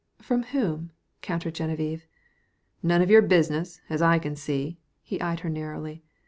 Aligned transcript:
"From 0.19 0.41
whom?" 0.45 0.89
countered 1.21 1.53
Geneviève. 1.53 2.01
"None 2.81 3.03
of 3.03 3.11
your 3.11 3.21
business, 3.21 3.81
as 3.87 4.01
I 4.01 4.17
can 4.17 4.35
see." 4.35 4.79
He 5.03 5.21
eyed 5.21 5.41
her 5.41 5.49
narrowly. 5.51 6.01